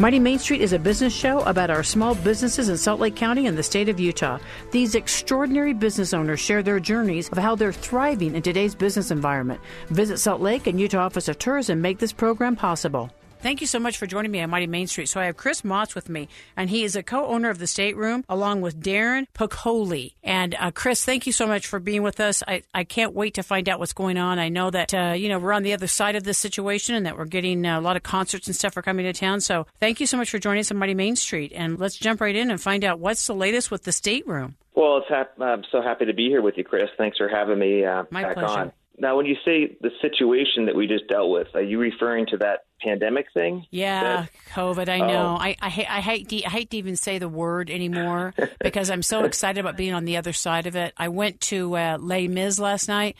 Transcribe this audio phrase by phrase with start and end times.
[0.00, 3.46] Mighty Main Street is a business show about our small businesses in Salt Lake County
[3.46, 4.38] and the state of Utah.
[4.70, 9.60] These extraordinary business owners share their journeys of how they're thriving in today's business environment.
[9.90, 13.10] Visit Salt Lake and Utah Office of Tourism make this program possible.
[13.42, 15.06] Thank you so much for joining me on Mighty Main Street.
[15.06, 18.22] So I have Chris Mautz with me, and he is a co-owner of the Stateroom,
[18.28, 20.12] along with Darin Piccoli.
[20.22, 22.42] And uh, Chris, thank you so much for being with us.
[22.46, 24.38] I, I can't wait to find out what's going on.
[24.38, 27.06] I know that uh, you know we're on the other side of this situation, and
[27.06, 29.40] that we're getting uh, a lot of concerts and stuff are coming to town.
[29.40, 32.20] So thank you so much for joining us on Mighty Main Street, and let's jump
[32.20, 34.56] right in and find out what's the latest with the Stateroom.
[34.74, 36.90] Well, hap- I'm so happy to be here with you, Chris.
[36.98, 38.48] Thanks for having me uh, My back pleasure.
[38.60, 38.72] on.
[39.00, 42.36] Now, when you say the situation that we just dealt with, are you referring to
[42.38, 43.64] that pandemic thing?
[43.70, 44.88] Yeah, That- COVID.
[44.88, 45.36] I know.
[45.38, 45.40] Oh.
[45.40, 48.90] I I, ha- I hate to, I hate to even say the word anymore because
[48.90, 50.92] I'm so excited about being on the other side of it.
[50.96, 53.16] I went to uh, Les Mis last night.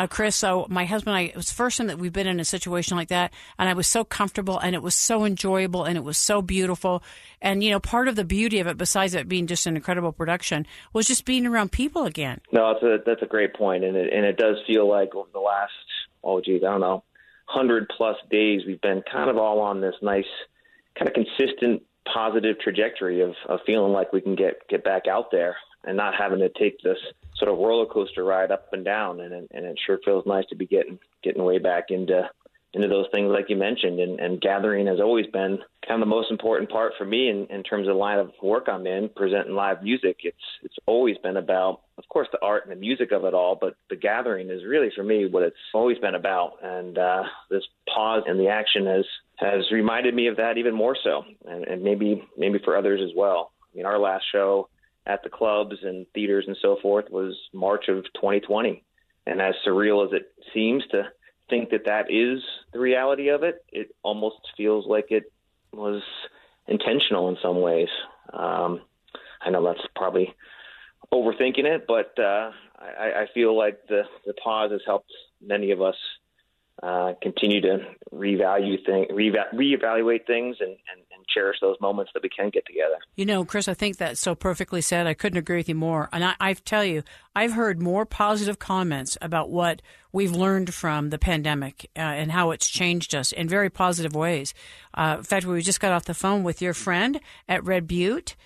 [0.00, 2.26] Uh, Chris, so my husband and I, it was the first time that we've been
[2.26, 3.34] in a situation like that.
[3.58, 7.02] And I was so comfortable and it was so enjoyable and it was so beautiful.
[7.42, 10.12] And, you know, part of the beauty of it, besides it being just an incredible
[10.12, 12.40] production, was just being around people again.
[12.50, 15.28] No, that's a that's a great point, and it and it does feel like over
[15.34, 15.72] the last
[16.24, 17.04] oh geez, I don't know,
[17.44, 20.24] hundred plus days, we've been kind of all on this nice,
[20.98, 25.30] kind of consistent positive trajectory of of feeling like we can get get back out
[25.30, 26.98] there and not having to take this
[27.36, 30.44] sort of roller coaster ride up and down, and it, and it sure feels nice
[30.50, 32.28] to be getting getting way back into
[32.72, 36.06] into those things like you mentioned and, and gathering has always been kind of the
[36.06, 39.08] most important part for me in, in terms of the line of work I'm in,
[39.08, 40.18] presenting live music.
[40.22, 43.58] It's it's always been about of course the art and the music of it all,
[43.60, 46.58] but the gathering is really for me what it's always been about.
[46.62, 49.04] And uh, this pause in the action has
[49.36, 53.10] has reminded me of that even more so and, and maybe maybe for others as
[53.16, 53.50] well.
[53.72, 54.68] I mean our last show
[55.10, 58.84] at the clubs and theaters and so forth was March of 2020.
[59.26, 61.08] And as surreal as it seems to
[61.48, 65.24] think that that is the reality of it, it almost feels like it
[65.72, 66.02] was
[66.68, 67.88] intentional in some ways.
[68.32, 68.82] Um,
[69.40, 70.32] I know that's probably
[71.12, 75.10] overthinking it, but uh, I, I feel like the, the pause has helped
[75.42, 75.96] many of us
[76.82, 77.78] uh, continue to
[78.12, 82.64] revalue thing, reva- reevaluate things and, and, and cherish those moments that we can get
[82.66, 82.96] together.
[83.16, 85.06] You know, Chris, I think that's so perfectly said.
[85.06, 86.08] I couldn't agree with you more.
[86.12, 87.02] And I, I tell you,
[87.36, 89.82] I've heard more positive comments about what
[90.12, 94.54] we've learned from the pandemic uh, and how it's changed us in very positive ways.
[94.94, 98.36] Uh, in fact, we just got off the phone with your friend at Red Butte.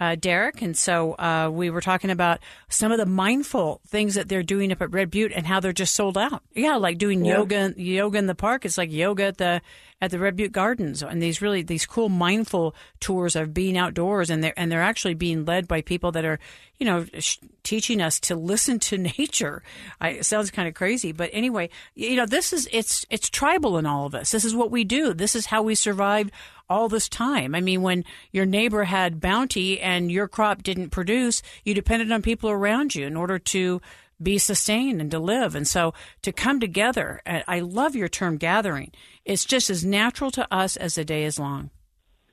[0.00, 2.40] Uh, Derek, and so uh, we were talking about
[2.70, 5.74] some of the mindful things that they're doing up at Red Butte and how they're
[5.74, 6.42] just sold out.
[6.54, 7.36] Yeah, like doing Yeah.
[7.36, 8.64] yoga, yoga in the park.
[8.64, 9.60] It's like yoga at the
[10.02, 14.30] at the Red Butte Gardens, and these really these cool mindful tours of being outdoors,
[14.30, 16.38] and they're and they're actually being led by people that are,
[16.78, 19.62] you know, sh- teaching us to listen to nature.
[20.00, 23.76] I, it sounds kind of crazy, but anyway, you know, this is it's it's tribal
[23.76, 24.30] in all of us.
[24.30, 25.12] This is what we do.
[25.12, 26.30] This is how we survived
[26.70, 27.54] all this time.
[27.54, 32.22] I mean, when your neighbor had bounty and your crop didn't produce, you depended on
[32.22, 33.82] people around you in order to
[34.22, 35.54] be sustained and to live.
[35.54, 38.92] And so to come together, I love your term gathering.
[39.24, 41.70] It's just as natural to us as the day is long.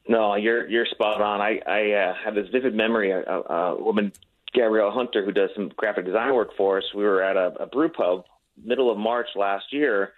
[0.09, 1.41] No, you're you're spot on.
[1.41, 3.11] I I uh, have this vivid memory.
[3.11, 4.13] A, a, woman,
[4.53, 6.85] Gabrielle Hunter, who does some graphic design work for us.
[6.95, 8.23] We were at a, a brew pub
[8.63, 10.13] middle of March last year,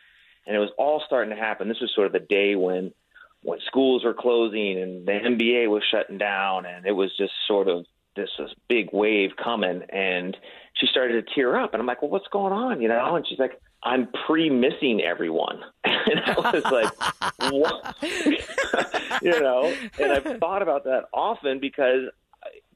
[0.46, 1.68] and it was all starting to happen.
[1.68, 2.94] This was sort of the day when
[3.42, 7.68] when schools were closing and the NBA was shutting down, and it was just sort
[7.68, 9.84] of this, this big wave coming.
[9.90, 10.36] And
[10.74, 13.16] she started to tear up, and I'm like, "Well, what's going on?" You know?
[13.16, 15.62] And she's like, I'm pre-missing everyone.
[15.84, 17.96] and I was like, what?
[19.22, 22.10] you know, and I've thought about that often because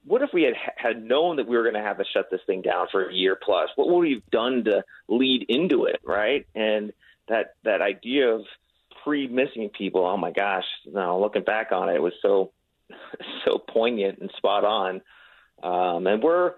[0.05, 2.41] what if we had had known that we were going to have to shut this
[2.45, 3.69] thing down for a year plus?
[3.75, 6.45] What would we have done to lead into it, right?
[6.55, 6.91] And
[7.27, 8.41] that that idea of
[9.03, 12.51] pre-missing people, oh my gosh, now looking back on it, it was so
[13.45, 15.01] so poignant and spot on.
[15.61, 16.53] Um, and we're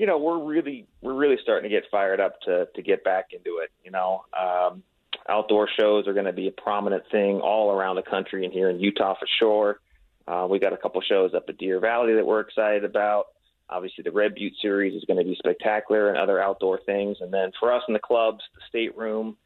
[0.00, 3.26] you know, we're really we're really starting to get fired up to to get back
[3.32, 3.70] into it.
[3.84, 4.82] You know, um,
[5.28, 8.70] outdoor shows are going to be a prominent thing all around the country and here
[8.70, 9.80] in Utah for sure.
[10.26, 13.26] Uh, we got a couple shows up at Deer Valley that we're excited about.
[13.68, 17.18] Obviously, the Red Butte series is going to be spectacular and other outdoor things.
[17.20, 19.36] And then for us in the clubs, the state room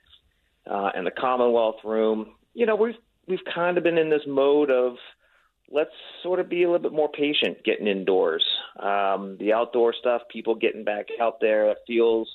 [0.71, 2.95] uh, and the Commonwealth room, you know, we've
[3.27, 4.97] we've kind of been in this mode of
[5.71, 5.91] let's
[6.23, 8.45] sort of be a little bit more patient getting indoors.
[8.79, 12.29] Um, the outdoor stuff, people getting back out there, it feels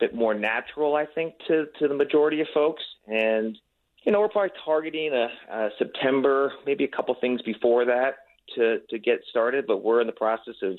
[0.00, 2.82] a bit more natural, I think, to to the majority of folks.
[3.06, 3.56] And
[4.04, 8.16] you know, we're probably targeting a, a September, maybe a couple things before that
[8.54, 9.66] to to get started.
[9.66, 10.78] But we're in the process of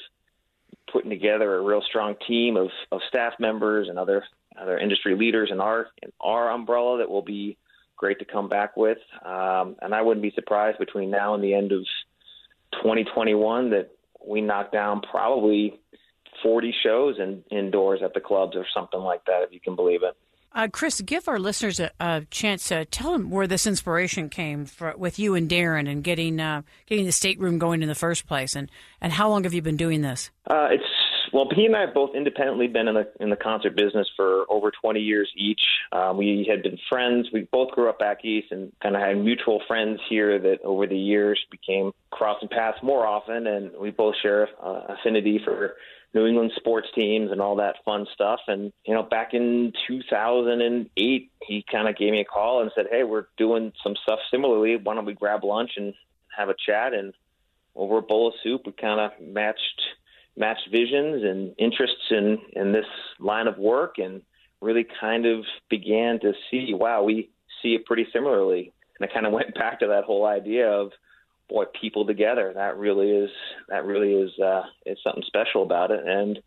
[0.91, 4.23] putting together a real strong team of, of staff members and other
[4.59, 7.57] other industry leaders in our in our umbrella that will be
[7.99, 8.97] great to come back with.
[9.23, 11.85] Um, and I wouldn't be surprised between now and the end of
[12.81, 13.91] 2021 that
[14.25, 15.79] we knock down probably
[16.41, 20.01] 40 shows in, indoors at the clubs or something like that, if you can believe
[20.03, 20.15] it.
[20.51, 24.65] Uh, Chris, give our listeners a, a, chance to tell them where this inspiration came
[24.65, 28.25] for, with you and Darin and getting uh, getting the stateroom going in the first
[28.25, 30.31] place, and, and how long have you been doing this?
[30.49, 30.83] Uh, it's
[31.33, 34.45] well, he and I have both independently been in the in the concert business for
[34.49, 35.61] over 20 years each.
[35.91, 37.27] Um, we had been friends.
[37.31, 40.87] We both grew up back east and kind of had mutual friends here that over
[40.87, 45.75] the years became crossing paths more often, and we both share uh, affinity for
[46.13, 48.39] New England sports teams and all that fun stuff.
[48.47, 52.87] And you know, back in 2008, he kind of gave me a call and said,
[52.89, 54.75] "Hey, we're doing some stuff similarly.
[54.77, 55.93] Why don't we grab lunch and
[56.35, 57.13] have a chat?" And
[57.75, 59.81] over a bowl of soup, we kind of matched
[60.39, 62.85] matched visions and interests in in this
[63.19, 64.21] line of work, and
[64.61, 67.29] really kind of began to see, wow, we
[67.61, 68.73] see it pretty similarly.
[68.99, 70.91] And I kind of went back to that whole idea of
[71.49, 72.51] boy, people together.
[72.53, 73.29] That really is
[73.67, 76.01] that really is uh, is something special about it.
[76.05, 76.39] And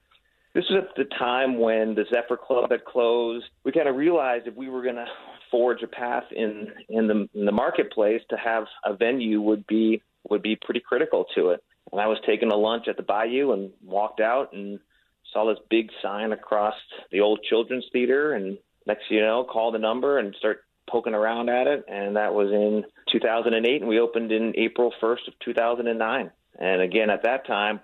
[0.55, 3.47] this was at the time when the Zephyr Club had closed.
[3.65, 5.07] We kind of realized if we were going to
[5.51, 10.03] forge a path in in the in the marketplace to have a venue would be
[10.31, 11.63] would be pretty critical to it.
[11.93, 14.81] And I was taking a lunch at the Bayou and walked out and
[15.33, 16.75] saw this big sign across
[17.11, 18.33] the old children's theater.
[18.33, 21.85] And next you know called the number and start poking around at it.
[21.89, 27.11] And that was in 2008 and we opened in April 1st of 2009 and again
[27.11, 27.81] at that time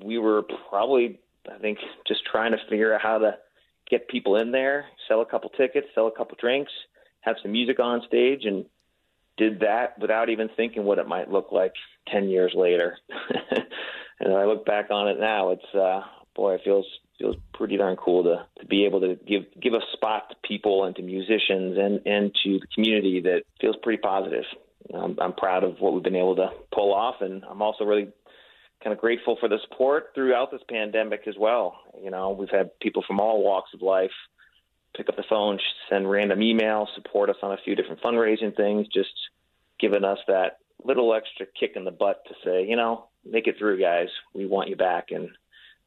[0.00, 1.18] we were probably
[1.50, 3.38] I think just trying to figure out how to
[3.90, 6.70] get people in there sell a couple tickets sell a couple drinks
[7.20, 8.44] have some music on stage.
[8.44, 8.66] And
[9.40, 11.72] did that without even thinking what it might look like
[12.12, 12.98] 10 years later.
[14.20, 16.02] and I look back on it now, it's, uh,
[16.36, 16.86] boy, it feels,
[17.18, 20.84] feels pretty darn cool to, to be able to give, give a spot to people
[20.84, 24.44] and to musicians and, and to the community that feels pretty positive.
[24.94, 27.16] I'm, I'm proud of what we've been able to pull off.
[27.20, 28.08] And I'm also really
[28.84, 31.78] kind of grateful for the support throughout this pandemic as well.
[32.02, 34.10] You know, we've had people from all walks of life
[34.96, 35.58] pick up the phone,
[35.88, 39.10] send random emails, support us on a few different fundraising things, just
[39.78, 43.56] giving us that little extra kick in the butt to say, you know, make it
[43.58, 44.08] through, guys.
[44.34, 45.08] We want you back.
[45.10, 45.28] And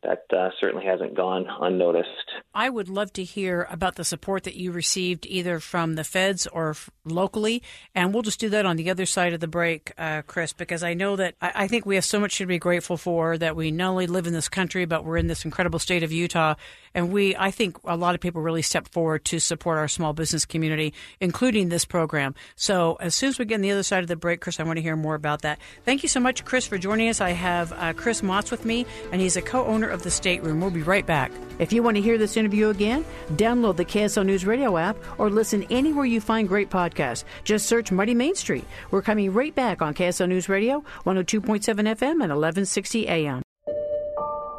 [0.03, 2.09] that uh, certainly hasn't gone unnoticed.
[2.53, 6.47] I would love to hear about the support that you received either from the feds
[6.47, 7.63] or f- locally,
[7.95, 10.83] and we'll just do that on the other side of the break, uh, Chris, because
[10.83, 13.55] I know that I-, I think we have so much to be grateful for that
[13.55, 16.55] we not only live in this country, but we're in this incredible state of Utah,
[16.93, 20.13] and we I think a lot of people really stepped forward to support our small
[20.13, 22.35] business community, including this program.
[22.55, 24.63] So as soon as we get on the other side of the break, Chris, I
[24.63, 25.59] want to hear more about that.
[25.85, 27.21] Thank you so much, Chris, for joining us.
[27.21, 30.59] I have uh, Chris Mautz with me, and he's a co-owner of the Stateroom.
[30.59, 31.31] We'll be right back.
[31.59, 35.29] If you want to hear this interview again, download the KSL News Radio app or
[35.29, 37.23] listen anywhere you find great podcasts.
[37.43, 38.65] Just search Mighty Main Street.
[38.91, 43.41] We're coming right back on KSL News Radio, 102.7 FM and 1160 AM.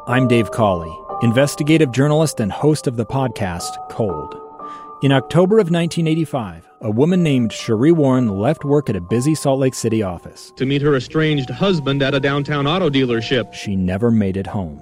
[0.07, 4.41] I'm Dave Cawley, investigative journalist and host of the podcast Cold.
[5.01, 9.59] In October of 1985, a woman named Sheree Warren left work at a busy Salt
[9.59, 13.53] Lake City office to meet her estranged husband at a downtown auto dealership.
[13.53, 14.81] She never made it home.